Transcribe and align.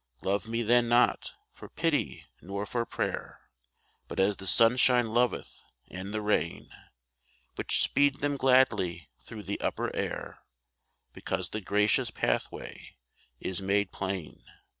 Love 0.23 0.47
me 0.47 0.63
then 0.63 0.89
not, 0.89 1.35
for 1.53 1.69
pity 1.69 2.25
nor 2.41 2.65
for 2.65 2.87
prayer, 2.87 3.39
But 4.07 4.19
as 4.19 4.37
the 4.37 4.47
sunshine 4.47 5.09
loveth 5.13 5.59
and 5.91 6.11
the 6.11 6.23
rain, 6.23 6.71
Which 7.53 7.83
speed 7.83 8.15
them 8.15 8.35
gladly 8.35 9.09
through 9.19 9.43
the 9.43 9.61
upper 9.61 9.95
air 9.95 10.39
Because 11.13 11.49
the 11.49 11.61
gracious 11.61 12.09
pathway 12.09 12.95
is 13.39 13.61
made 13.61 13.91
plain. 13.91 14.43